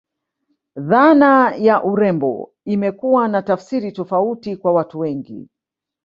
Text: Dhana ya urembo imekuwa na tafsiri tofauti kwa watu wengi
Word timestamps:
Dhana 0.75 1.55
ya 1.55 1.83
urembo 1.83 2.51
imekuwa 2.65 3.27
na 3.27 3.41
tafsiri 3.41 3.91
tofauti 3.91 4.55
kwa 4.57 4.73
watu 4.73 4.99
wengi 4.99 5.49